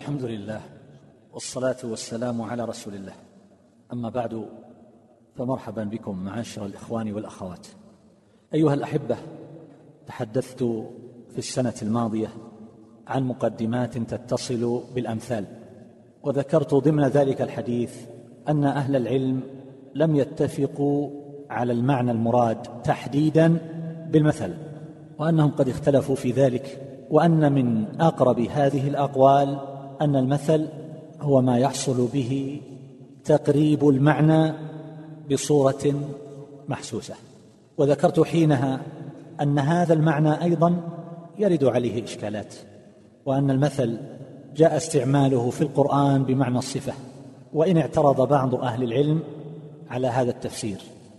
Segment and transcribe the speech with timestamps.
[0.00, 0.60] الحمد لله
[1.32, 3.12] والصلاة والسلام على رسول الله.
[3.92, 4.46] أما بعد
[5.36, 7.66] فمرحبا بكم معاشر الإخوان والأخوات.
[8.54, 9.16] أيها الأحبة
[10.06, 10.62] تحدثت
[11.30, 12.28] في السنة الماضية
[13.06, 15.44] عن مقدمات تتصل بالأمثال
[16.22, 17.94] وذكرت ضمن ذلك الحديث
[18.48, 19.40] أن أهل العلم
[19.94, 21.10] لم يتفقوا
[21.50, 23.58] على المعنى المراد تحديدا
[24.10, 24.54] بالمثل
[25.18, 30.68] وأنهم قد اختلفوا في ذلك وأن من أقرب هذه الأقوال أن المثل
[31.20, 32.60] هو ما يحصل به
[33.24, 34.52] تقريب المعنى
[35.30, 35.94] بصورة
[36.68, 37.14] محسوسة.
[37.78, 38.80] وذكرت حينها
[39.40, 40.76] أن هذا المعنى أيضا
[41.38, 42.54] يرد عليه إشكالات
[43.26, 43.98] وأن المثل
[44.56, 46.92] جاء استعماله في القرآن بمعنى الصفة
[47.52, 49.20] وإن اعترض بعض أهل العلم
[49.90, 50.78] على هذا التفسير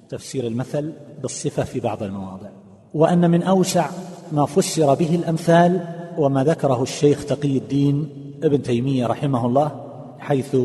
[0.09, 2.49] تفسير المثل بالصفة في بعض المواضع.
[2.93, 3.89] وأن من أوسع
[4.31, 5.85] ما فسر به الأمثال
[6.17, 8.09] وما ذكره الشيخ تقي الدين
[8.43, 9.71] ابن تيمية رحمه الله
[10.19, 10.57] حيث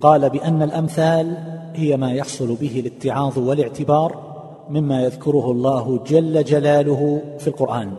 [0.00, 1.36] قال بأن الأمثال
[1.74, 4.32] هي ما يحصل به الاتعاظ والاعتبار
[4.70, 7.92] مما يذكره الله جل جلاله في القرآن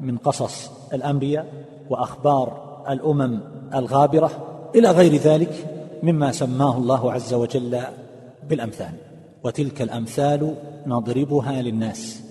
[0.00, 1.46] من قصص الأنبياء
[1.90, 2.52] وأخبار
[2.88, 3.40] الأمم
[3.74, 4.30] الغابرة
[4.74, 5.66] إلى غير ذلك
[6.02, 7.80] مما سماه الله عز وجل
[8.48, 8.92] بالأمثال.
[9.44, 10.54] وتلك الأمثال
[10.86, 12.22] نضربها للناس.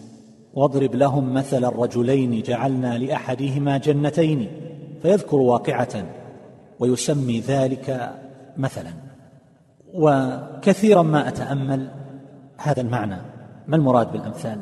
[0.53, 4.47] واضرب لهم مثل الرجلين جعلنا لأحدهما جنتين
[5.01, 6.05] فيذكر واقعة
[6.79, 8.11] ويسمي ذلك
[8.57, 8.91] مثلا.
[9.93, 11.87] وكثيرا ما أتأمل
[12.57, 13.17] هذا المعنى.
[13.67, 14.61] ما المراد بالأمثال؟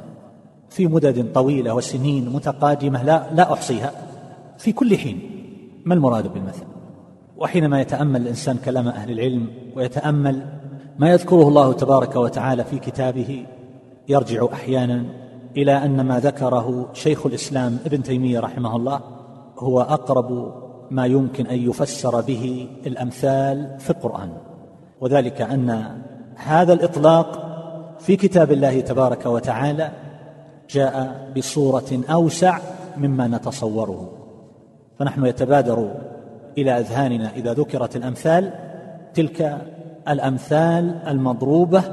[0.70, 3.92] في مدد طويلة وسنين متقادمة لا لا أحصيها.
[4.58, 5.20] في كل حين
[5.86, 6.66] ما المراد بالمثل؟
[7.38, 10.46] وحينما يتأمل الإنسان كلام أهل العلم ويتأمل
[11.00, 13.46] ما يذكره الله تبارك وتعالى في كتابه
[14.08, 15.06] يرجع أحيانا
[15.58, 19.02] إلى أن ما ذكره شيخ الإسلام ابن تيمية رحمه الله
[19.60, 20.54] هو أقرب
[20.92, 24.30] ما يمكن أن يفسر به الأمثال في القرآن.
[25.02, 26.02] وذلك أن
[26.36, 27.48] هذا الإطلاق
[28.00, 29.92] في كتاب الله تبارك وتعالى
[30.70, 32.60] جاء بصورة أوسع
[32.98, 34.12] مما نتصوره.
[35.00, 35.92] فنحن يتبادر
[36.58, 38.54] إلى أذهاننا إذا ذكرت الأمثال
[39.14, 39.58] تلك
[40.08, 41.84] الأمثال المضروبة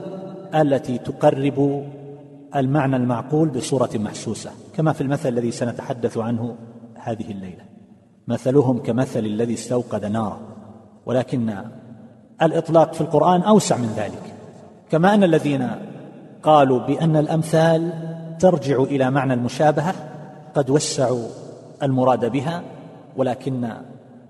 [0.54, 1.84] التي تقرب
[2.56, 6.56] المعنى المعقول بصورة محسوسة كما في المثل الذي سنتحدث عنه
[6.94, 7.73] هذه الليلة.
[8.28, 10.38] مثلهم كمثل الذي استوقد نارا.
[11.06, 11.54] ولكن
[12.42, 14.34] الإطلاق في القرآن أوسع من ذلك.
[14.90, 15.70] كما أن الذين
[16.42, 17.92] قالوا بأن الأمثال
[18.38, 19.94] ترجع إلى معنى المشابهة
[20.54, 21.28] قد وسعوا
[21.82, 22.62] المراد بها
[23.16, 23.72] ولكن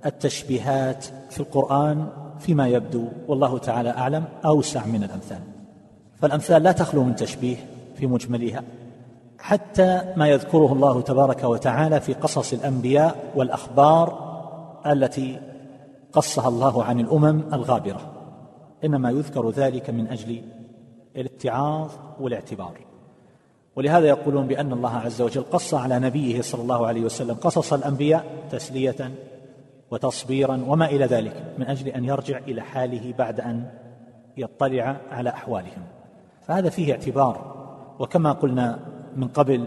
[0.07, 2.07] التشبيهات في القرآن
[2.39, 5.41] فيما يبدو والله تعالى أعلم أوسع من الأمثال.
[6.21, 7.57] فالأمثال لا تخلو من تشبيه
[7.97, 8.63] في مجملها.
[9.39, 14.35] حتى ما يذكره الله تبارك وتعالى في قصص الأنبياء والأخبار
[14.87, 15.41] التي
[16.13, 18.01] قصها الله عن الأمم الغابرة.
[18.85, 20.43] إنما يذكر ذلك من أجل
[21.17, 21.91] الاتعاظ
[22.21, 22.81] والاعتبار.
[23.77, 28.25] ولهذا يقولون بأن الله عز وجل قص على نبيه صلى الله عليه وسلم قصص الأنبياء
[28.51, 29.15] تسلية
[29.91, 33.71] وتصبيرا وما إلى ذلك من أجل أن يرجع إلى حاله بعد أن
[34.37, 35.83] يطلع على أحوالهم.
[36.47, 37.55] فهذا فيه اعتبار.
[37.99, 39.67] وكما قلنا من قبل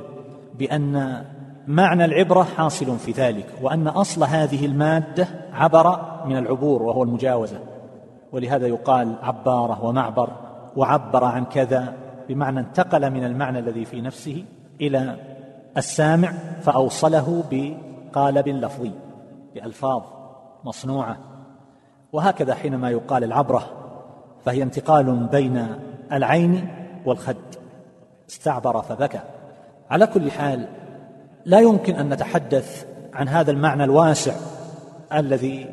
[0.59, 1.25] بأن
[1.67, 7.59] معنى العبرة حاصل في ذلك وأن أصل هذه المادة عبر من العبور وهو المجاوزة.
[8.31, 10.29] ولهذا يقال عبارة ومعبر
[10.75, 11.93] وعبر عن كذا
[12.29, 14.45] بمعنى انتقل من المعنى الذي في نفسه
[14.81, 15.15] إلى
[15.77, 16.31] السامع
[16.61, 18.91] فأوصله بقالب لفظي
[19.55, 20.01] بألفاظ
[20.63, 21.17] مصنوعة.
[22.13, 23.63] وهكذا حينما يقال العبرة
[24.45, 25.67] فهي انتقال بين
[26.11, 26.67] العين
[27.05, 27.35] والخد
[28.29, 29.19] استعبر فبكى.
[29.91, 30.67] على كل حال
[31.45, 34.33] لا يمكن أن نتحدث عن هذا المعنى الواسع
[35.13, 35.69] الذي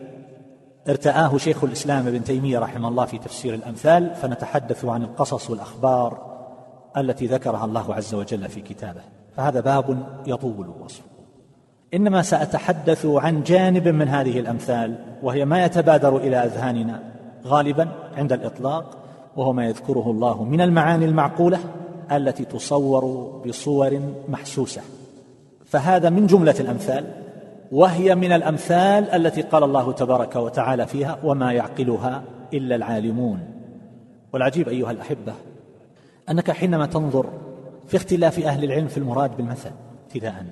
[0.89, 6.35] ارتآه شيخ الإسلام ابن تيمية رحمه الله في تفسير الأمثال فنتحدث عن القصص والأخبار
[6.97, 9.01] التي ذكرها الله عز وجل في كتابه.
[9.37, 11.15] فهذا باب يطول وصفه
[11.95, 17.03] إنما سأتحدث عن جانب من هذه الأمثال وهي ما يتبادر إلى أذهاننا
[17.47, 18.99] غالبا عند الإطلاق
[19.37, 21.59] وهو ما يذكره الله من المعاني المعقولة
[22.13, 23.05] التي تصور
[23.47, 24.83] بصور محسوسة.
[25.65, 27.05] فهذا من جملة الأمثال
[27.73, 32.23] وهي من الأمثال التي قال الله تبارك وتعالى فيها وما يعقلها
[32.55, 33.41] إلا العالمون
[34.33, 35.33] والعجيب أيها الأحبة
[36.31, 37.27] أنك حينما تنظر
[37.87, 39.71] في اختلاف أهل العلم في المراد بالمثل
[40.07, 40.45] ابتداء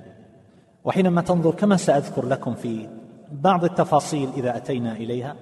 [0.85, 2.87] وحينما تنظر كما سأذكر لكم في
[3.31, 5.35] بعض التفاصيل إذا أتينا إليها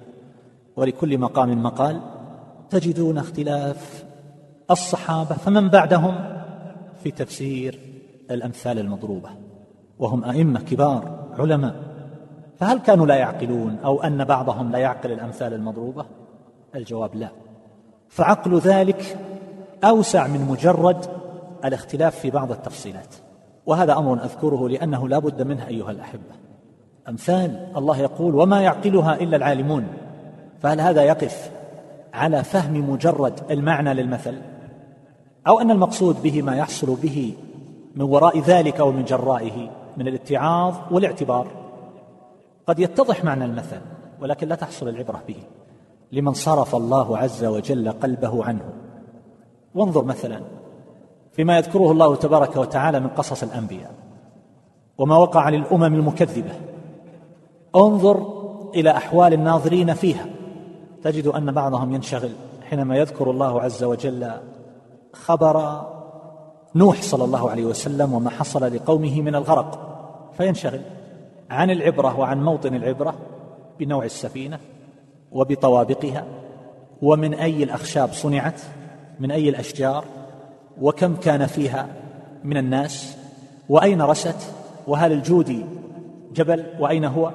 [0.76, 2.00] ولكل مقام مقال
[2.70, 4.04] تجدون اختلاف
[4.72, 6.14] الصحابة فمن بعدهم؟
[7.02, 7.78] في تفسير
[8.30, 9.28] الأمثال المضروبة
[9.98, 11.74] وهم أئمة كبار علماء.
[12.58, 16.04] فهل كانوا لا يعقلون أو أن بعضهم لا يعقل الأمثال المضروبة؟
[16.74, 17.28] الجواب لا.
[18.08, 19.18] فعقل ذلك
[19.84, 21.06] أوسع من مجرد
[21.64, 23.14] الاختلاف في بعض التفصيلات
[23.66, 26.34] وهذا أمر أذكره لأنه لا بد منه أيها الأحبة.
[27.08, 29.86] أمثال الله يقول وما يعقلها إلا العالمون
[30.60, 31.50] فهل هذا يقف
[32.14, 34.51] على فهم مجرد المعنى للمثل؟
[35.48, 37.34] أو أن المقصود به ما يحصل به
[37.96, 41.46] من وراء ذلك أو من جرائه من الاتعاظ والاعتبار.
[42.66, 43.80] قد يتضح معنى المثل
[44.20, 45.36] ولكن لا تحصل العبرة به.
[46.12, 48.64] لمن صرف الله عز وجل قلبه عنه.
[49.74, 50.40] وانظر مثلا
[51.32, 53.94] فيما يذكره الله تبارك وتعالى من قصص الأنبياء.
[54.98, 56.52] وما وقع للأمم المكذبة.
[57.76, 58.42] انظر
[58.74, 60.26] إلى أحوال الناظرين فيها.
[61.02, 62.30] تجد أن بعضهم ينشغل
[62.70, 64.32] حينما يذكر الله عز وجل
[65.12, 65.86] خبر
[66.74, 69.92] نوح صلى الله عليه وسلم وما حصل لقومه من الغرق.
[70.36, 70.80] فينشغل
[71.50, 73.14] عن العبرة وعن موطن العبرة
[73.78, 74.58] بنوع السفينة
[75.32, 76.24] وبطوابقها
[77.02, 78.60] ومن أي الأخشاب صنعت
[79.20, 80.04] من أي الأشجار
[80.80, 81.88] وكم كان فيها
[82.44, 83.16] من الناس
[83.68, 84.52] وأين رست
[84.86, 85.64] وهل الجودي
[86.32, 87.32] جبل وأين هو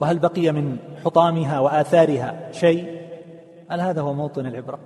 [0.00, 3.00] وهل بقي من حطامها وآثارها شيء؟
[3.70, 4.78] هل هذا هو موطن العبرة؟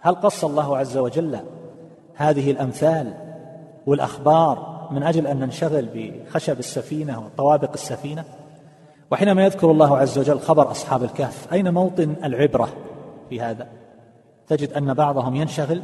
[0.00, 1.40] هل قص الله عز وجل
[2.14, 3.12] هذه الأمثال
[3.86, 8.24] والأخبار من أجل أن ننشغل بخشب السفينة وطوابق السفينة؟
[9.10, 12.68] وحينما يذكر الله عز وجل خبر أصحاب الكهف أين موطن العبرة
[13.28, 13.66] في هذا؟
[14.48, 15.82] تجد أن بعضهم ينشغل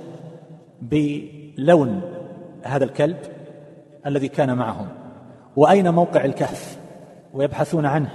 [0.83, 2.01] بلون
[2.63, 3.17] هذا الكلب
[4.07, 4.89] الذي كان معهم.
[5.57, 6.79] وأين موقع الكهف؟
[7.35, 8.11] ويبحثون عنه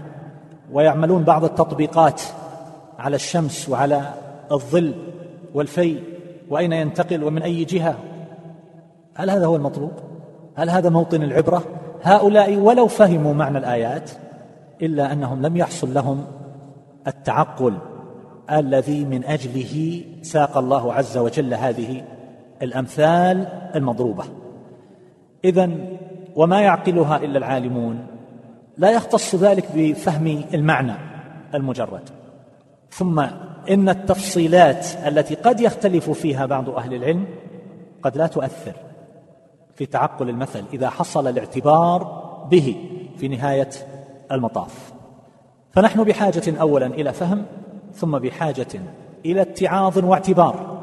[0.71, 2.21] ويعملون بعض التطبيقات
[2.99, 4.13] على الشمس وعلى
[4.51, 4.93] الظل.
[5.53, 5.99] والفي
[6.49, 7.95] وأين ينتقل ومن أي جهة؟
[9.15, 9.91] هل هذا هو المطلوب؟
[10.55, 11.63] هل هذا موطن العبرة؟
[12.03, 14.11] هؤلاء ولو فهموا معنى الآيات
[14.81, 16.25] إلا أنهم لم يحصل لهم
[17.07, 17.77] التعقل
[18.51, 22.03] الذي من أجله ساق الله عز وجل هذه
[22.61, 24.23] الأمثال المضروبة.
[25.45, 25.69] اذا
[26.35, 28.07] وما يعقلها إلا العالمون؟
[28.77, 30.93] لا يختص ذلك بفهم المعنى
[31.53, 32.09] المجرد.
[32.89, 33.25] ثم
[33.69, 37.25] إن التفصيلات التي قد يختلف فيها بعض أهل العلم
[38.03, 38.73] قد لا تؤثر
[39.75, 42.03] في تعقل المثل إذا حصل الاعتبار
[42.51, 43.69] به في نهاية
[44.31, 44.93] المطاف.
[45.71, 47.45] فنحن بحاجة اولا إلى فهم
[47.93, 48.67] ثم بحاجة
[49.25, 50.81] إلى اتعاظ واعتبار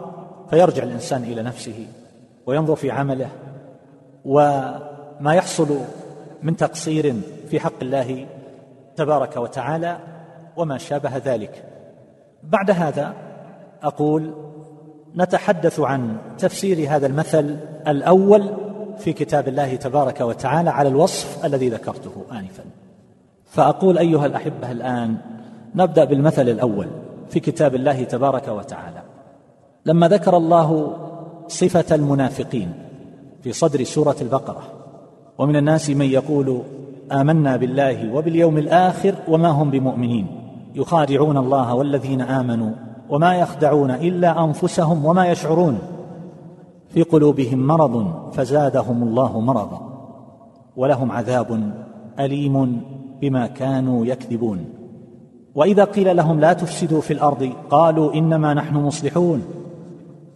[0.50, 1.86] فيرجع الإنسان إلى نفسه
[2.46, 3.28] وينظر في عمله
[4.25, 5.78] وما يحصل
[6.42, 7.14] من تقصير
[7.48, 8.26] في حق الله
[8.96, 9.98] تبارك وتعالى
[10.56, 11.68] وما شابه ذلك.
[12.43, 13.14] بعد هذا
[13.82, 14.35] أقول
[15.17, 17.56] نتحدث عن تفسير هذا المثل
[17.88, 18.56] الأول
[18.99, 22.62] في كتاب الله تبارك وتعالى على الوصف الذي ذكرته انفا.
[23.44, 25.17] فأقول أيها الأحبة الآن
[25.75, 26.87] نبدأ بالمثل الأول
[27.29, 29.02] في كتاب الله تبارك وتعالى.
[29.87, 30.96] لما ذكر الله
[31.49, 32.73] صفة المنافقين
[33.43, 34.62] في صدر سورة البقرة
[35.38, 36.62] ومن الناس من يقول
[37.12, 40.48] آمنا بالله وباليوم الآخر وما هم بمؤمنين.
[40.78, 42.70] يخادعون الله والذين آمنوا
[43.10, 45.78] وما يخدعون إلا أنفسهم وما يشعرون
[46.88, 49.80] في قلوبهم مرض فزادهم الله مرضا
[50.76, 51.72] ولهم عذاب
[52.20, 52.82] أليم
[53.20, 54.64] بما كانوا يكذبون.
[55.54, 59.42] وإذا قيل لهم لا تفسدوا في الأرض قالوا إنما نحن مصلحون.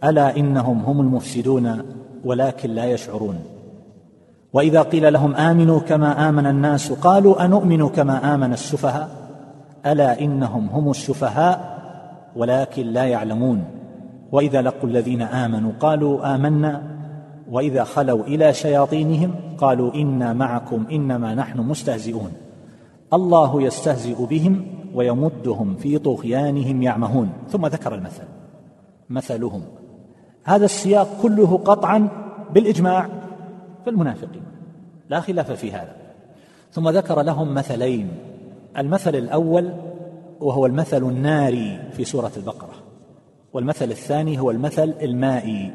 [0.03, 1.81] ألا إنهم هم المفسدون
[2.25, 3.35] ولكن لا يشعرون.
[4.53, 9.22] وإذا قيل لهم آمنوا كما آمن الناس قالوا انومن كما آمن السفهاء؟
[9.85, 11.79] ألا إنهم هم السفهاء
[12.35, 13.65] ولكن لا يعلمون.
[14.31, 16.83] وإذا لقوا الذين آمنوا قالوا آمنا.
[17.51, 22.31] وإذا خلوا إلى شياطينهم قالوا إنا معكم إنما نحن مستهزئون.
[23.13, 27.29] الله يستهزئ بهم ويمدهم في طغيانهم يعمهون.
[27.49, 28.23] ثم ذكر المثل
[29.09, 29.61] مثلهم.
[30.43, 32.07] هذا السياق كله قطعا
[32.53, 33.09] بالإجماع
[33.83, 34.43] في المنافقين
[35.09, 35.95] لا خلاف في هذا.
[36.71, 38.07] ثم ذكر لهم مثلين.
[38.77, 39.73] المثل الأول
[40.39, 42.73] وهو المثل الناري في سورة البقرة
[43.53, 45.71] والمثل الثاني هو المثل المائي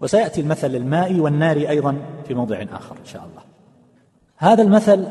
[0.00, 3.42] وسيأتي المثل المائي والناري أيضا في موضع آخر إن شاء الله.
[4.36, 5.04] هذا المثل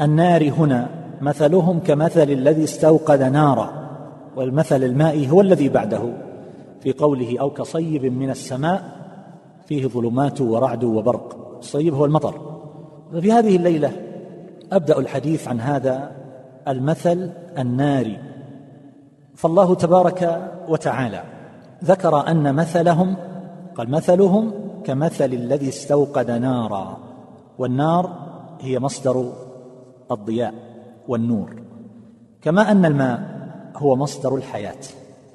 [0.00, 0.88] النار هنا
[1.20, 3.72] مثلهم كمثل الذي استوقد نارا
[4.36, 6.12] والمثل المائي هو الذي بعده
[6.80, 8.82] في قوله أو كصيب من السماء
[9.66, 12.40] فيه ظلمات ورعد وبرق الصيب هو المطر.
[13.12, 13.92] ففي هذه الليلة
[14.72, 16.21] أبدأ الحديث عن هذا
[16.68, 18.18] المثل الناري
[19.34, 21.22] فالله تبارك وتعالى
[21.84, 23.16] ذكر أن مثلهم
[23.74, 24.52] قال مثلهم
[24.84, 26.98] كمثل الذي استوقد نارا
[27.58, 28.10] والنار
[28.60, 29.32] هي مصدر
[30.10, 30.54] الضياء
[31.08, 31.62] والنور.
[32.42, 33.20] كما أن الماء
[33.76, 34.78] هو مصدر الحياة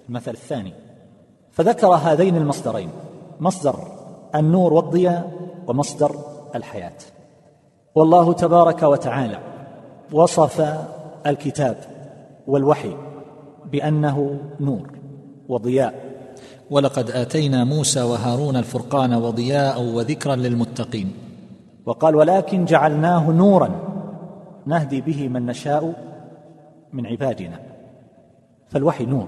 [0.09, 0.73] المثل الثاني.
[1.51, 2.89] فذكر هذين المصدرين
[3.39, 3.75] مصدر
[4.35, 5.31] النور والضياء
[5.67, 6.15] ومصدر
[6.55, 6.97] الحياة.
[7.95, 9.39] والله تبارك وتعالى
[10.11, 10.77] وصف
[11.27, 11.77] الكتاب
[12.47, 12.95] والوحي
[13.71, 14.91] بأنه نور
[15.49, 15.93] وضياء.
[16.69, 21.13] ولقد آتينا موسى وهارون الفرقان وضياء وذكرا للمتقين.
[21.85, 23.69] وقال ولكن جعلناه نورا
[24.65, 25.93] نهدي به من نشاء
[26.93, 27.59] من عبادنا.
[28.67, 29.27] فالوحي نور.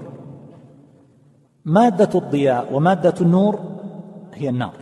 [1.64, 3.58] مادة الضياء ومادة النور
[4.34, 4.74] هي النار.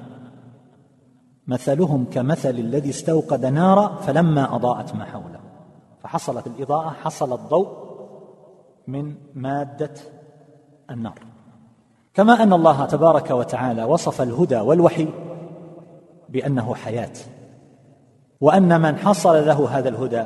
[1.46, 5.37] مثلهم كمثل الذي استوقد نارا فلما أضاءت ما حوله.
[6.02, 7.68] فحصلت الإضاءة حصل الضوء
[8.86, 9.94] من مادة
[10.90, 11.18] النار.
[12.14, 15.08] كما أن الله تبارك وتعالى وصف الهدى والوحي
[16.28, 17.12] بأنه حياة
[18.40, 20.24] وأن من حصل له هذا الهدى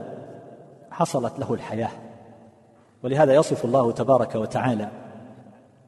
[0.91, 1.91] حصلت له الحياة.
[3.03, 4.89] ولهذا يصف الله تبارك وتعالى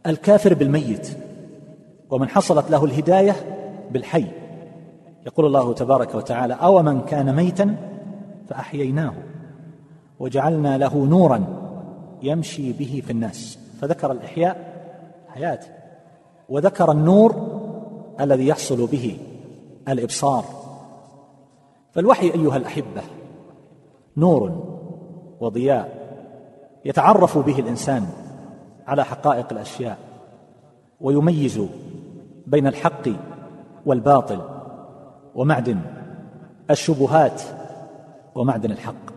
[0.06, 1.18] الكافر بالميت
[2.10, 3.34] ومن حصلت له الهداية
[3.90, 4.26] بالحي.
[5.26, 7.76] يقول الله تبارك وتعالى أو من كان ميتا
[8.48, 9.14] فأحييناه.
[10.18, 11.44] وجعلنا له نورا
[12.22, 13.58] يمشي به في الناس.
[13.80, 14.74] فذكر الإحياء
[15.28, 15.60] حياة
[16.48, 17.34] وذكر النور
[18.20, 19.18] الذي يحصل به
[19.88, 20.44] الإبصار.
[21.92, 23.02] فالوحي أيها الأحبة
[24.16, 24.64] نور
[25.40, 26.04] وضياء
[26.84, 28.06] يتعرف به الإنسان
[28.86, 29.98] على حقائق الأشياء
[31.00, 31.60] ويميز
[32.46, 33.08] بين الحق
[33.86, 34.40] والباطل
[35.34, 35.80] ومعدن
[36.70, 37.42] الشبهات
[38.34, 39.13] ومعدن الحق.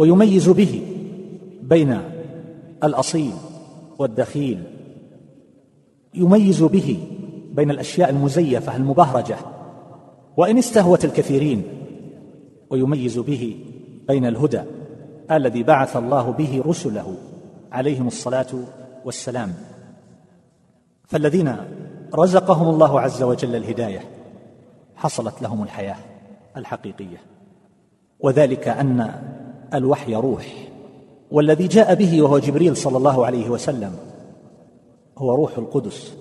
[0.00, 0.82] ويميز به
[1.62, 2.00] بين
[2.84, 3.32] الأصيل
[3.98, 4.62] والدخيل.
[6.14, 6.98] يميز به
[7.52, 9.36] بين الأشياء المزيفة المبهرجة
[10.36, 11.62] وإن استهوت الكثيرين
[12.70, 13.56] ويميز به
[14.08, 14.62] بين الهدى
[15.30, 17.14] الذي بعث الله به رسله
[17.72, 18.46] عليهم الصلاة
[19.04, 19.54] والسلام.
[21.06, 21.56] فالذين
[22.14, 24.04] رزقهم الله عز وجل الهداية
[24.96, 25.96] حصلت لهم الحياة
[26.56, 27.20] الحقيقية.
[28.20, 29.22] وذلك أن
[29.74, 30.46] الوحي روح
[31.30, 33.92] والذي جاء به وهو جبريل صلى الله عليه وسلم
[35.18, 36.14] هو روح القدس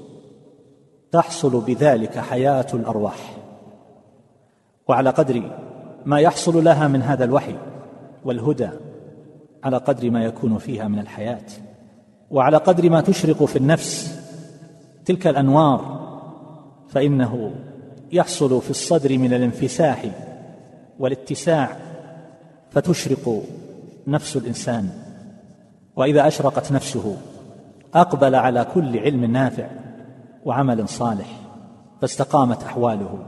[1.11, 3.37] تحصل بذلك حياة الأرواح.
[4.87, 5.51] وعلى قدر
[6.05, 7.55] ما يحصل لها من هذا الوحي
[8.25, 8.69] والهدى
[9.63, 11.45] على قدر ما يكون فيها من الحياة.
[12.31, 14.19] وعلى قدر ما تشرق في النفس
[15.05, 15.99] تلك الأنوار
[16.89, 17.51] فإنه
[18.11, 20.05] يحصل في الصدر من الانفساح
[20.99, 21.88] والاتساع
[22.71, 23.43] فتشرق
[24.07, 24.89] نفس الإنسان
[25.95, 27.17] وإذا أشرقت نفسه
[27.93, 29.67] أقبل على كل علم نافع
[30.45, 31.27] وعمل صالح
[32.01, 33.19] فاستقامت أحواله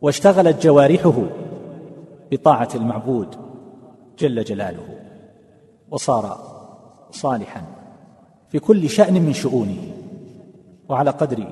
[0.00, 1.22] واشتغلت جوارحه
[2.30, 3.28] بطاعة المعبود
[4.18, 4.98] جل جلاله
[5.90, 6.38] وصار
[7.10, 7.62] صالحا
[8.48, 9.78] في كل شأن من شؤونه
[10.88, 11.46] وعلى قدر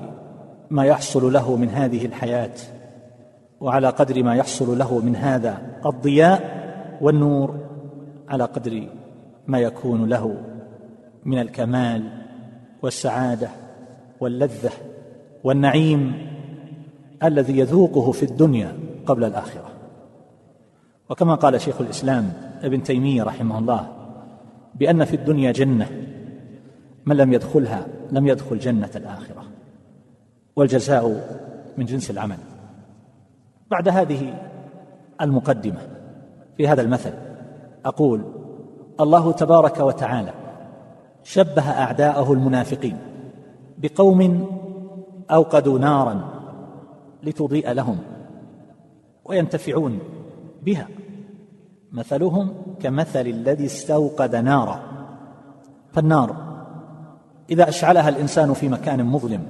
[0.69, 2.53] ما يحصل له من هذه الحياة
[3.59, 6.50] وعلى قدر ما يحصل له من هذا الضياء
[7.01, 7.59] والنور
[8.29, 8.87] على قدر
[9.47, 10.37] ما يكون له
[11.25, 12.09] من الكمال
[12.81, 13.49] والسعادة
[14.19, 14.71] واللذة
[15.43, 16.27] والنعيم
[17.23, 19.69] الذي يذوقه في الدنيا قبل الآخرة.
[21.09, 23.87] وكما قال شيخ الإسلام ابن تيمية رحمه الله
[24.75, 25.87] بأن في الدنيا جنة
[27.05, 29.43] من لم يدخلها لم يدخل جنة الآخرة
[30.55, 31.37] والجزاء
[31.77, 32.37] من جنس العمل.
[33.71, 34.33] بعد هذه
[35.21, 36.00] المقدمة
[36.57, 37.13] في هذا المثل.
[37.85, 38.23] أقول
[38.99, 40.33] الله تبارك وتعالى
[41.23, 42.97] شبه أعداءه المنافقين
[43.77, 44.47] بقوم
[45.31, 46.29] أوقدوا نارا
[47.23, 47.97] لتضيء لهم
[49.25, 49.99] وينتفعون
[50.63, 50.87] بها.
[51.91, 54.79] مثلهم كمثل الذي استوقد نارا.
[55.93, 56.35] فالنار
[57.49, 59.43] إذا أشعلها الإنسان في مكان مظلم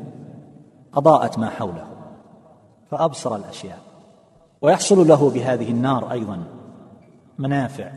[0.94, 1.88] أضاءت ما حوله
[2.92, 3.80] فأبصر الأشياء
[4.62, 6.61] ويحصل له بهذه النار أيضا.
[7.42, 7.92] منافع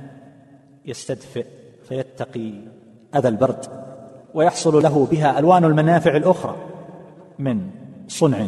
[0.84, 1.46] يستدفئ
[1.88, 2.52] فيتقي
[3.16, 3.66] أذى البرد
[4.34, 6.56] ويحصل له بها ألوان المنافع الأخرى
[7.38, 7.70] من
[8.08, 8.46] صنع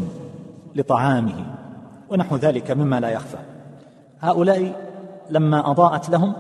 [0.75, 1.45] لطعامه
[2.11, 3.39] ونحو ذلك مما لا يخفى.
[4.21, 4.73] هؤلاء
[5.31, 6.35] لما أضاءت لهم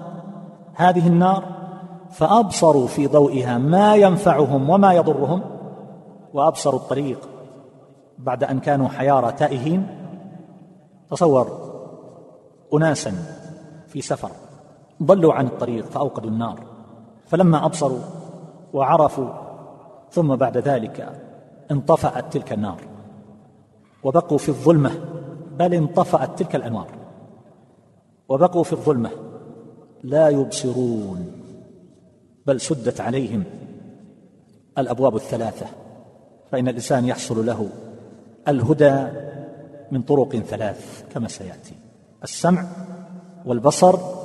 [0.75, 1.45] هذه النار
[2.11, 5.43] فأبصروا في ضوئها ما ينفعهم وما يضرهم
[6.33, 7.29] وأبصروا الطريق
[8.19, 9.87] بعد أن كانوا حيارى تائهين
[11.11, 11.67] تصور
[12.75, 13.13] اناسا
[13.89, 14.31] في سفر.
[15.03, 16.61] ضلوا عن الطريق فأوقدوا النار
[17.26, 18.00] فلما أبصروا
[18.73, 19.29] وعرفوا
[20.11, 21.23] ثم بعد ذلك
[21.71, 22.81] انطفأت تلك النار
[24.05, 24.91] وبقوا في الظلمة
[25.59, 26.91] بل انطفأت تلك الأنوار
[28.29, 29.11] وبقوا في الظلمة
[30.05, 31.33] لا يبصرون
[32.47, 33.45] بل سدت عليهم
[34.79, 35.67] الأبواب الثلاثة
[36.50, 37.69] فإن الإنسان يحصل له
[38.49, 39.07] الهدى
[39.91, 41.75] من طرق ثلاث كما سيأتي
[42.23, 42.67] السمع
[43.47, 44.16] والبصر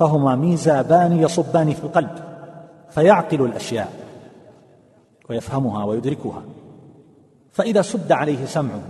[0.00, 2.10] فهما ميزابان يصبان في القلب
[2.90, 3.92] فيعقل الأشياء
[5.30, 6.42] ويفهمها ويدركها.
[7.52, 8.80] فإذا سد عليه سمعه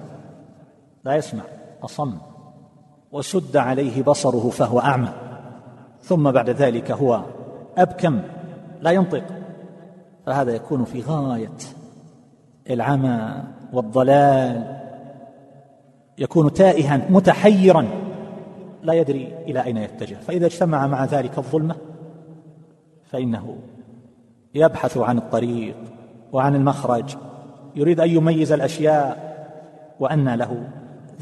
[1.05, 1.43] لا يسمع
[1.83, 2.19] أصم
[3.13, 5.09] وسد عليه بصره فهو أعمى.
[6.03, 7.23] ثم بعد ذلك هو
[7.79, 8.21] أبكم
[8.81, 9.25] لا ينطق.
[10.27, 11.57] فهذا يكون في غاية
[12.71, 14.81] العمى والضلال.
[16.19, 17.89] يكون تائها متحيرا.
[18.83, 20.15] لا يدري إلى أين يتجه.
[20.15, 21.77] فإذا اجتمع مع ذلك الظلمة
[23.05, 23.57] فإنه
[24.55, 25.77] يبحث عن الطريق
[26.33, 27.17] وعن المخرج
[27.77, 29.31] يريد أن يميز الأشياء
[30.01, 30.69] وأن له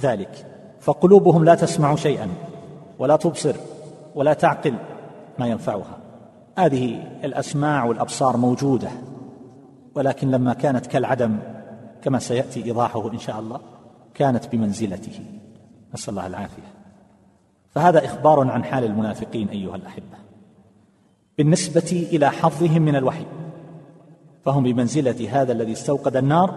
[0.00, 0.46] ذلك.
[0.80, 2.28] فقلوبهم لا تسمع شيئا
[2.98, 3.56] ولا تبصر
[4.14, 4.74] ولا تعقل
[5.38, 5.98] ما ينفعها.
[6.58, 8.88] هذه الأسماع والأبصار موجودة
[9.94, 11.38] ولكن لما كانت كالعدم
[12.02, 13.60] كما سيأتي إيضاحه إن شاء الله
[14.14, 15.20] كانت بمنزلته.
[15.94, 16.77] نسأل الله العافية.
[17.78, 20.16] فهذا إخبار عن حال المنافقين أيها الأحبة.
[21.38, 23.26] بالنسبة إلى حظهم من الوحي
[24.44, 26.54] فهم بمنزلة هذا الذي استوقد النار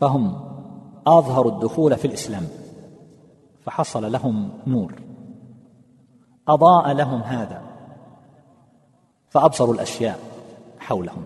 [0.00, 0.40] فهم
[1.06, 2.42] اظهروا الدخول في الإسلام
[3.62, 4.94] فحصل لهم نور
[6.48, 7.62] أضاء لهم هذا
[9.28, 10.18] فأبصروا الأشياء
[10.78, 11.22] حولهم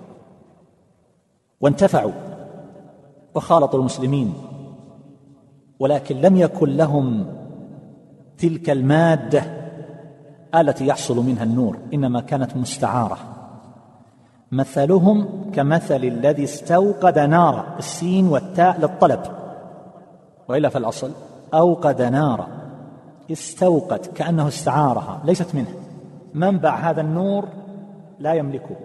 [1.61, 2.13] وانتفعوا
[3.35, 4.35] وخالطوا المسلمين
[5.79, 7.27] ولكن لم يكن لهم
[8.39, 9.43] تلك المادة
[10.55, 13.19] التي يحصل منها النور إنما كانت مستعارة.
[14.53, 19.21] مثلهم كمثل الذي استوقد نارا السين والتاء للطلب.
[20.49, 21.11] وإلا فالأصل
[21.55, 22.49] أوقد نارا
[23.33, 25.75] استوقد كأنه استعارها ليست منه.
[26.35, 27.49] منبع هذا النور
[28.19, 28.77] لا يملكه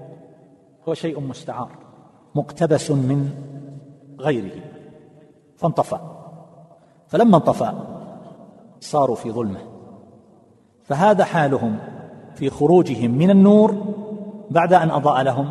[0.90, 1.72] هو شيء مستعار
[2.36, 3.30] مقتبس من
[4.20, 4.62] غيره.
[5.58, 6.02] فانطفأ.
[7.08, 7.99] فلما انطفأ
[8.80, 9.60] صاروا في ظلمة.
[10.84, 11.78] فهذا حالهم
[12.36, 13.76] في خروجهم من النور
[14.50, 15.50] بعد أن أضاء لهم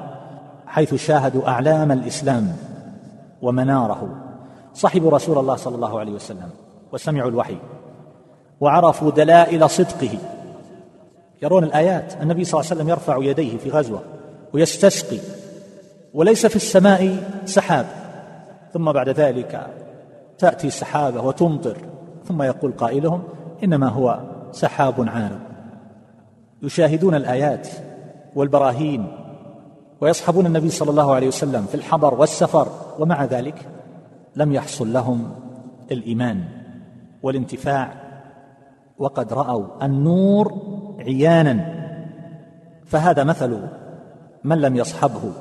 [0.67, 2.57] حيث شاهدوا أعلام الإسلام
[3.43, 4.09] ومناره.
[4.75, 6.51] صحبوا رسول الله صلى الله عليه وسلم
[6.93, 7.57] وسمعوا الوحي
[8.61, 10.19] وعرفوا دلائل صدقه.
[11.43, 14.01] يرون الآيات النبي صلى الله عليه وسلم يرفع يديه في غزوة
[14.53, 15.19] ويستسقي
[16.15, 17.87] وليس في السماء سحاب.
[18.73, 19.67] ثم بعد ذلك
[20.39, 21.77] تأتي سحابه وتمطر
[22.29, 23.23] ثم يقول قائلهم
[23.65, 24.21] إنما هو
[24.53, 25.41] سحاب عارض.
[26.63, 27.69] يشاهدون الآيات
[28.37, 29.07] والبراهين
[30.01, 33.69] ويصحبون النبي صلى الله عليه وسلم في الحضر والسفر ومع ذلك
[34.37, 35.31] لم يحصل لهم
[35.91, 36.45] الإيمان
[37.23, 37.95] والانتفاع.
[38.99, 40.55] وقد رأوا النور
[40.99, 41.79] عيانا.
[42.85, 43.63] فهذا مثل
[44.45, 45.33] من لم يصحبه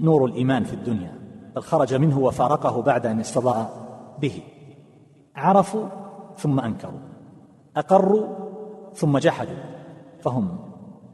[0.00, 1.14] نور الإيمان في الدنيا
[1.56, 3.70] بل خرج منه وفارقه بعد أن استضاء
[4.20, 4.42] به.
[5.36, 5.86] عرفوا
[6.36, 7.00] ثم أنكروا
[7.76, 8.26] أقروا
[8.94, 9.54] ثم جحدوا
[10.20, 10.58] فهم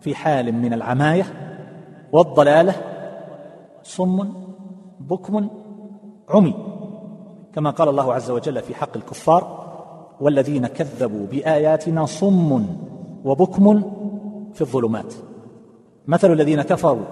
[0.01, 1.25] في حال من العماية
[2.13, 2.75] والضلالة
[3.83, 4.33] صم
[5.01, 5.49] بكم
[6.29, 6.55] عمي
[7.53, 9.69] كما قال الله عز وجل في حق الكفار
[10.21, 12.67] والذين كذبوا بآياتنا صم
[13.25, 13.83] وبكم
[14.55, 15.15] في الظلمات.
[16.07, 17.05] مثل الذين كفروا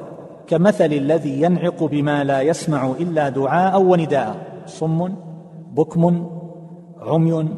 [0.46, 5.14] كمثل الذي ينعق بما لا يسمع إلا دعاء ونداء صم
[5.72, 6.35] بكم
[7.06, 7.48] عمي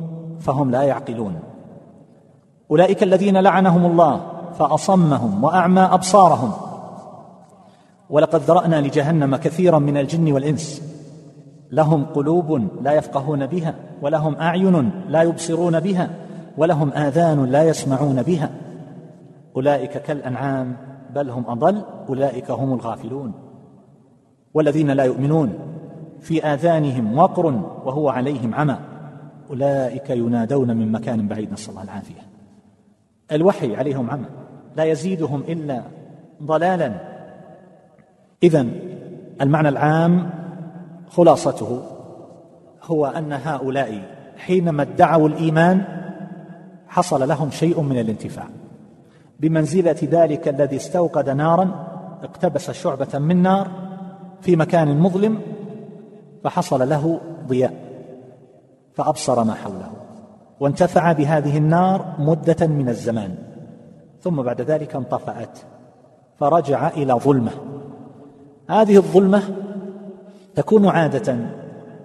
[0.41, 1.41] فهم لا يعقلون.
[2.71, 4.21] أولئك الذين لعنهم الله
[4.59, 6.53] فأصمهم وأعمى أبصارهم.
[8.11, 10.83] ولقد ذرأنا لجهنم كثيرا من الجن والإنس.
[11.71, 16.11] لهم قلوب لا يفقهون بها ولهم أعين لا يبصرون بها
[16.57, 18.51] ولهم آذان لا يسمعون بها.
[19.57, 20.77] أولئك كالأنعام
[21.15, 23.33] بل هم أضل أولئك هم الغافلون.
[24.55, 25.53] والذين لا يؤمنون
[26.21, 27.47] في آذانهم وقر
[27.85, 28.77] وهو عليهم عمى.
[29.51, 32.21] أولئك ينادون من مكان بعيد نسأل الله العافية.
[33.33, 34.27] الوحي عليهم عمى
[34.77, 35.83] لا يزيدهم إلا
[36.43, 36.93] ضلالا.
[38.43, 38.67] اذا
[39.41, 40.31] المعنى العام
[41.09, 41.83] خلاصته
[42.83, 44.03] هو أن هؤلاء
[44.37, 45.85] حينما ادعوا الإيمان
[46.89, 48.47] حصل لهم شيء من الانتفاع.
[49.41, 51.87] بمنزلة ذلك الذي استوقد نارا
[52.23, 53.71] اقتبس شعبة من نار
[54.41, 55.41] في مكان مظلم
[56.45, 57.88] فحصل له ضياء.
[58.99, 59.91] فأبصر ما حوله
[60.61, 63.35] وانتفع بهذه النار مدة من الزمان
[64.21, 65.59] ثم بعد ذلك انطفأت
[66.37, 67.51] فرجع إلى ظلمة.
[68.71, 69.43] هذه الظلمة
[70.55, 71.37] تكون عادة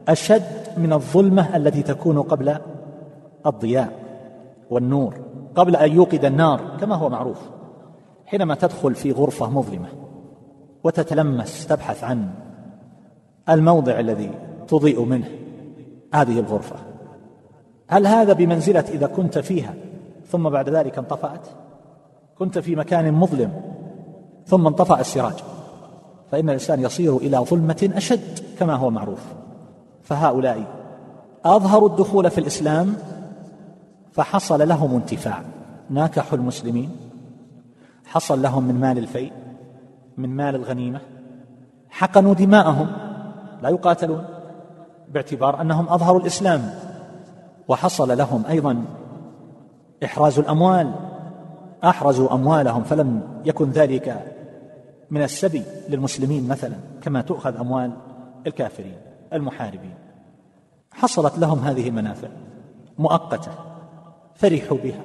[0.07, 0.43] أشد
[0.77, 2.57] من الظلمة التي تكون قبل
[3.45, 3.91] الضياء
[4.69, 5.15] والنور
[5.55, 7.39] قبل أن يوقد النار كما هو معروف
[8.25, 9.87] حينما تدخل في غرفة مظلمة
[10.83, 12.29] وتتلمس تبحث عن
[13.49, 14.31] الموضع الذي
[14.67, 15.42] تضيء منه.
[16.13, 16.75] هذه الغرفة.
[17.87, 19.73] هل هذا بمنزلة إذا كنت فيها؟
[20.27, 21.47] ثم بعد ذلك انطفأت.
[22.37, 23.61] كنت في مكان مظلم.
[24.45, 25.33] ثم انطفأ السراج.
[26.31, 29.19] فإن الإنسان يصير إلى ظلمة أشد كما هو معروف.
[30.03, 30.63] فهؤلاء
[31.45, 32.95] أظهروا الدخول في الإسلام
[34.11, 35.41] فحصل لهم انتفاع.
[35.89, 36.89] ناكحوا المسلمين.
[38.05, 39.31] حصل لهم من مال الفيء
[40.17, 40.99] من مال الغنيمة.
[41.89, 42.87] حقنوا دماءهم.
[43.61, 44.25] لا يقاتلون.
[45.13, 46.73] باعتبار أنهم أظهروا الإسلام
[47.67, 48.85] وحصل لهم أيضا
[50.03, 50.93] إحراز الأموال
[51.83, 54.25] أحرزوا أموالهم فلم يكن ذلك
[55.11, 57.91] من السبي للمسلمين مثلا كما تؤخذ أموال
[58.47, 58.95] الكافرين
[59.33, 59.93] المحاربين.
[60.91, 62.27] حصلت لهم هذه المنافع
[62.97, 63.51] مؤقتة
[64.35, 65.01] فرحوا بها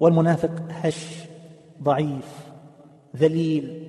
[0.00, 1.24] والمنافق هش
[1.82, 2.48] ضعيف
[3.16, 3.88] ذليل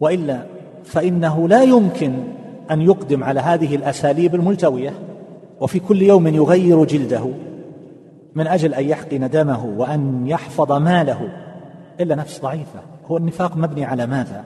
[0.00, 0.46] وإلا
[0.84, 2.39] فإنه لا يمكن
[2.70, 4.92] أن يقدم على هذه الأساليب الملتوية
[5.60, 7.30] وفي كل يوم يغير جلده
[8.34, 11.28] من أجل أن يحقن دمه وأن يحفظ ماله.
[12.00, 12.80] إلا نفس ضعيفة.
[13.06, 14.44] هو النفاق مبني على ماذا؟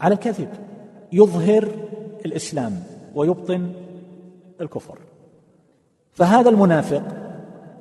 [0.00, 0.48] على الكذب
[1.12, 1.68] يظهر
[2.26, 2.82] الإسلام
[3.14, 3.72] ويبطن
[4.60, 4.98] الكفر.
[6.12, 7.02] فهذا المنافق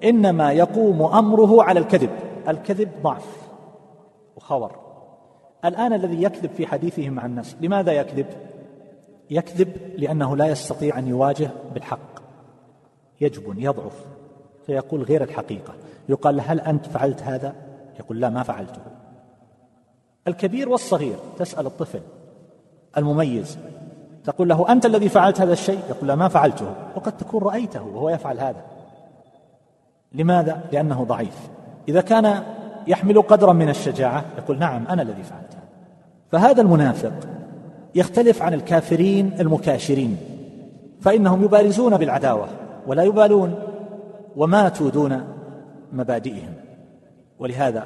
[0.04, 2.10] إنما يقوم أمره على الكذب.
[2.48, 3.50] الكذب ضعف
[4.36, 4.72] وخور.
[5.66, 8.26] الآن الذي يكذب في حديثه مع الناس لماذا يكذب؟
[9.30, 12.20] يكذب لأنه لا يستطيع أن يواجه بالحق.
[13.22, 14.06] يجبن يضعف
[14.66, 15.74] فيقول غير الحقيقة.
[16.10, 17.56] يقال هل أنت فعلت هذا؟
[18.00, 18.82] يقول لا ما فعلته.
[20.28, 22.02] الكبير والصغير تسأل الطفل.
[22.98, 23.58] المميز
[24.24, 26.74] تقول له أنت الذي فعلت هذا الشيء؟ يقول لا ما فعلته.
[26.96, 28.62] وقد تكون رأيته وهو يفعل هذا.
[30.12, 31.50] لماذا؟ لأنه ضعيف.
[31.88, 32.44] إذا كان
[32.88, 35.68] يحمل قدرا من الشجاعة يقول نعم أنا الذي فعلت هذا.
[36.32, 37.37] فهذا المنافق
[37.98, 40.18] يختلف عن الكافرين المكاشرين
[41.02, 42.48] فإنهم يبارزون بالعداوة
[42.88, 43.56] ولا يبالون
[44.36, 45.24] وماتوا دون
[45.92, 46.54] مبادئهم.
[47.40, 47.86] ولهذا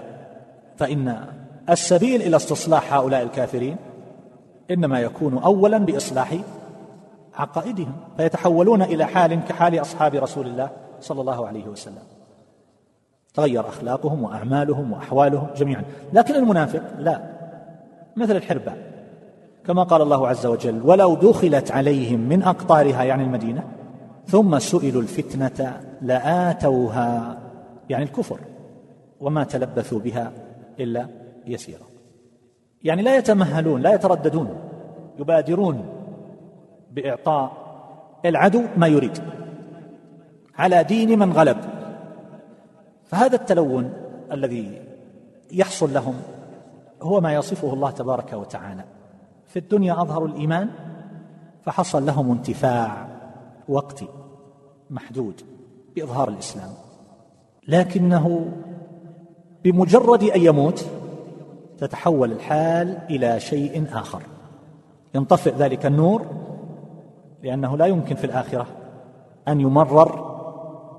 [0.78, 1.26] فإن
[1.70, 3.76] السبيل إلى استصلاح هؤلاء الكافرين
[4.72, 6.36] إنما يكون اولا بإصلاح
[7.36, 10.70] عقائدهم فيتحولون إلى حال كحال أصحاب رسول الله
[11.00, 12.04] صلى الله عليه وسلم.
[13.34, 15.84] تغير أخلاقهم وأعمالهم وأحوالهم جميعا.
[16.14, 17.22] لكن المنافق لا
[18.16, 18.91] مثل الحربة.
[19.66, 23.64] كما قال الله عز وجل ولو دخلت عليهم من أقطارها يعني المدينة
[24.28, 27.38] ثم سئلوا الفتنة لآتوها
[27.90, 28.40] يعني الكفر
[29.20, 30.32] وما تلبثوا بها
[30.80, 31.08] إلا
[31.46, 31.86] يسيرا
[32.84, 34.48] يعني لا يتمهلون لا يترددون
[35.20, 35.86] يبادرون
[36.92, 37.52] بإعطاء
[38.26, 39.18] العدو ما يريد
[40.62, 41.58] على دين من غلب.
[43.06, 43.94] فهذا التلون
[44.32, 44.82] الذي
[45.52, 46.16] يحصل لهم
[47.02, 48.84] هو ما يصفه الله تبارك وتعالى.
[49.52, 50.70] في الدنيا اظهروا الإيمان
[51.64, 53.08] فحصل لهم انتفاع
[53.68, 54.08] وقتي
[54.90, 55.42] محدود
[55.96, 56.70] بإظهار الإسلام.
[57.68, 58.52] لكنه
[59.64, 60.86] بمجرد أن يموت
[61.78, 64.22] تتحول الحال إلى شيء آخر.
[65.16, 66.26] ينطفئ ذلك النور
[67.44, 68.68] لأنه لا يمكن في الآخرة
[69.48, 70.32] أن يمرر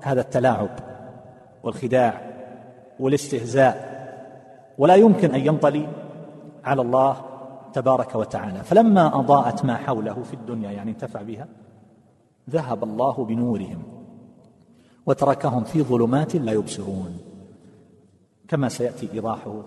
[0.03, 0.69] هذا التلاعب
[1.63, 2.21] والخداع
[2.99, 3.93] والاستهزاء
[4.77, 5.87] ولا يمكن أن ينطلي
[6.63, 7.32] على الله
[7.73, 8.63] تبارك وتعالى.
[8.63, 11.47] فلما أضاءت ما حوله في الدنيا يعني انتفع بها
[12.49, 13.83] ذهب الله بنورهم
[15.05, 17.17] وتركهم في ظلمات لا يبصرون.
[18.47, 19.63] كما سيأتي إيضاحه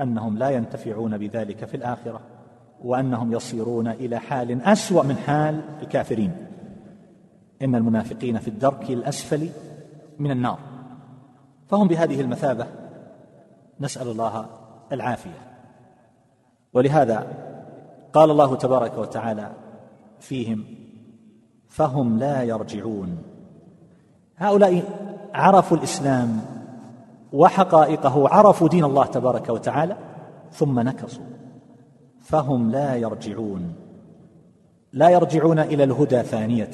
[0.00, 2.20] أنهم لا ينتفعون بذلك في الآخرة
[2.84, 6.32] وأنهم يصيرون إلى حال أسوأ من حال الكافرين.
[7.62, 9.48] إن المنافقين في الدرك الأسفل
[10.18, 10.58] من النار.
[11.68, 12.66] فهم بهذه المثابة
[13.80, 14.46] نسأل الله
[14.92, 15.53] العافية.
[16.74, 17.26] ولهذا
[18.12, 19.50] قال الله تبارك وتعالى
[20.20, 20.64] فيهم
[21.68, 23.18] فهم لا يرجعون.
[24.36, 24.82] هؤلاء
[25.34, 26.40] عرفوا الإسلام
[27.32, 29.96] وحقائقه عرفوا دين الله تبارك وتعالى
[30.52, 31.24] ثم نكصوا.
[32.20, 33.74] فهم لا يرجعون.
[34.92, 36.70] لا يرجعون إلى الهدى ثانية.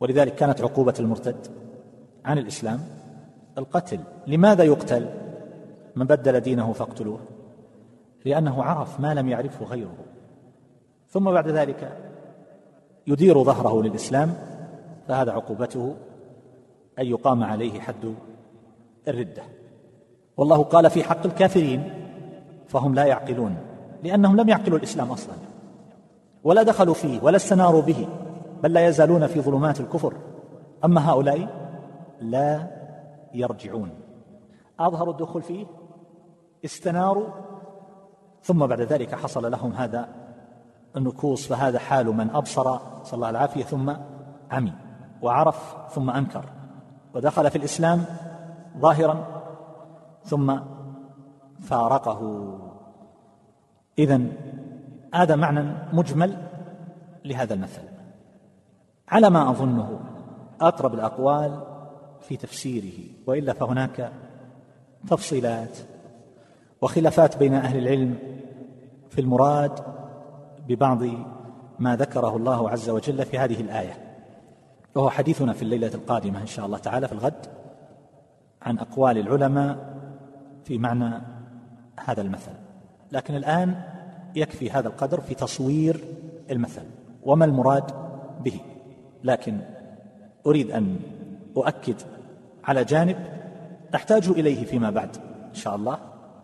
[0.00, 1.46] ولذلك كانت عقوبة المرتد
[2.24, 2.80] عن الإسلام
[3.58, 4.00] القتل.
[4.26, 5.08] لماذا يقتل؟
[5.96, 7.20] من بدل دينه فاقتلوه.
[8.24, 9.94] لأنه عرف ما لم يعرفه غيره.
[11.08, 11.98] ثم بعد ذلك
[13.06, 14.34] يدير ظهره للإسلام
[15.08, 15.94] فهذا عقوبته
[16.98, 18.14] أن يقام عليه حد
[19.08, 19.42] الردة.
[20.36, 21.92] والله قال في حق الكافرين
[22.68, 23.56] فهم لا يعقلون
[24.02, 25.34] لأنهم لم يعقلوا الإسلام أصلا.
[26.44, 28.08] ولا دخلوا فيه ولا استناروا به
[28.62, 30.14] بل لا يزالون في ظلمات الكفر.
[30.84, 31.48] أما هؤلاء
[32.20, 32.66] لا
[33.34, 33.90] يرجعون.
[34.80, 35.66] أظهروا الدخول فيه؟
[36.64, 37.26] استناروا
[38.42, 40.08] ثم بعد ذلك حصل لهم هذا
[40.96, 43.92] النكوص فهذا حال من أبصر صلى الله العافية ثم
[44.50, 44.72] عمي
[45.22, 46.44] وعرف ثم أنكر
[47.14, 48.04] ودخل في الإسلام
[48.78, 49.26] ظاهرا
[50.24, 50.58] ثم
[51.60, 52.48] فارقه.
[53.98, 54.20] إذا
[55.14, 56.36] هذا معنى مجمل
[57.24, 57.82] لهذا المثل.
[59.08, 60.00] على ما أظنه
[60.60, 61.60] أقرب الأقوال
[62.20, 64.12] في تفسيره وإلا فهناك
[65.08, 65.78] تفصيلات
[66.82, 68.18] وخلافات بين أهل العلم
[69.12, 69.80] في المراد
[70.68, 71.02] ببعض
[71.78, 73.92] ما ذكره الله عز وجل في هذه الآية
[74.94, 77.46] وهو حديثنا في الليلة القادمة إن شاء الله تعالى في الغد
[78.62, 79.94] عن أقوال العلماء
[80.64, 81.22] في معنى
[82.04, 82.52] هذا المثل.
[83.12, 83.82] لكن الآن
[84.34, 86.04] يكفي هذا القدر في تصوير
[86.50, 86.84] المثل
[87.22, 87.92] وما المراد
[88.44, 88.60] به؟
[89.24, 89.60] لكن
[90.46, 90.96] أريد أن
[91.56, 91.96] أؤكد
[92.64, 93.16] على جانب
[93.94, 95.16] نحتاج إليه فيما بعد
[95.48, 95.98] إن شاء الله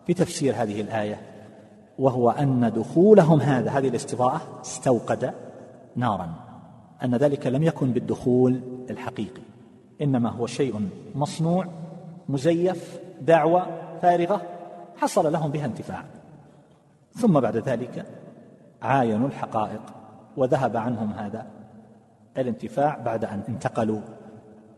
[0.07, 1.28] في تفسير هذه الآية
[1.99, 5.33] وهو أن دخولهم هذا هذه الاستضاءة استوقد
[5.95, 6.33] نارا
[7.03, 9.41] أن ذلك لم يكن بالدخول الحقيقي
[10.01, 11.67] إنما هو شيء مصنوع
[12.29, 13.67] مزيف دعوة
[14.01, 14.41] فارغة
[14.97, 16.03] حصل لهم بها انتفاع.
[17.13, 18.05] ثم بعد ذلك
[18.81, 19.81] عاينوا الحقائق
[20.37, 21.45] وذهب عنهم هذا
[22.37, 24.01] الانتفاع بعد أن انتقلوا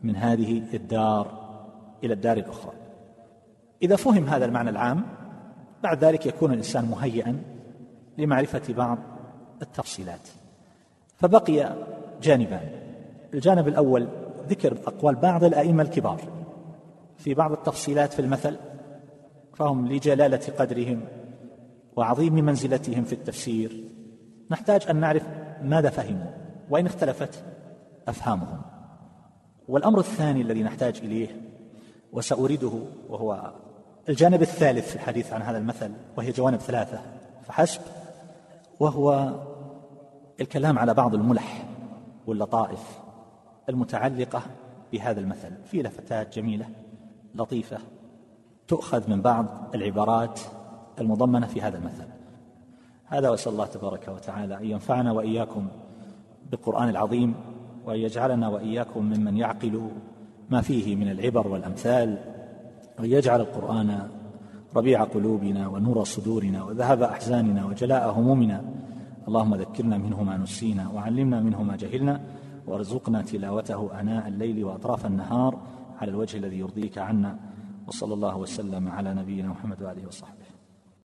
[0.04, 1.28] من هذه الدار
[2.04, 2.74] إلى الدار الأخرى.
[3.84, 5.04] إذا فهم هذا المعنى العام
[5.84, 7.44] بعد ذلك يكون الإنسان مهيئا
[8.18, 8.98] لمعرفة بعض
[9.62, 10.30] التفصيلات.
[11.18, 11.76] فبقي
[12.22, 12.70] جانبان
[13.34, 14.08] الجانب الأول
[14.48, 16.22] ذكر أقوال بعض الأئمة الكبار
[17.18, 18.58] في بعض التفصيلات في المثل
[19.54, 21.02] فهم لجلالة قدرهم
[21.96, 23.84] وعظيم منزلتهم في التفسير.
[24.52, 25.24] نحتاج أن نعرف
[25.64, 26.32] ماذا فهموا
[26.70, 27.44] وإن اختلفت
[28.08, 28.62] أفهامهم.
[29.68, 31.28] والأمر الثاني الذي نحتاج إليه
[32.12, 32.72] وسأريده
[33.10, 33.54] وهو
[34.10, 37.02] الجانب الثالث في الحديث عن هذا المثل وهي جوانب ثلاثة.
[37.44, 37.82] فحسب
[38.80, 39.34] وهو
[40.42, 41.66] الكلام على بعض الملح
[42.28, 43.00] واللطائف
[43.70, 44.42] المتعلقة
[44.92, 45.52] بهذا المثل.
[45.66, 46.66] في لفتات جميلة
[47.36, 47.78] لطيفة
[48.68, 50.40] تؤخذ من بعض العبارات
[51.00, 52.08] المضمنة في هذا المثل.
[53.06, 55.68] هذا وأسأل الله تبارك وتعالى أن ينفعنا وإياكم
[56.52, 57.36] بالقرآن العظيم
[57.86, 59.90] وأن يجعلنا وإياكم ممن يعقل
[60.50, 62.31] ما فيه من العبر والأمثال
[63.02, 64.08] وان يجعل القرآن
[64.76, 68.62] ربيع قلوبنا ونور صدورنا وذهب أحزاننا وجلاء همومنا.
[69.28, 72.22] اللهم ذكرنا منه ما نسينا وعلمنا منه ما جهلنا
[72.68, 75.58] وارزقنا تلاوته آناء الليل وأطراف النهار
[76.02, 77.36] على الوجه الذي يرضيك عنا.
[77.88, 80.41] وصلى الله وسلم على نبينا محمد وآله وصحبه.